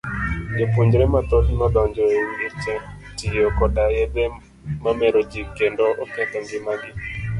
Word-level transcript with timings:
Jopuonjre 0.59 1.05
mathoth 1.13 1.49
nodonjo 1.59 2.03
e 2.19 2.19
weche 2.37 2.73
tiyo 3.17 3.47
koda 3.57 3.83
yedhe 3.97 4.23
mameroji 4.83 5.41
kendo 5.57 5.83
oketho 6.03 6.37
ng'ima 6.45 6.73
gi. 6.81 6.91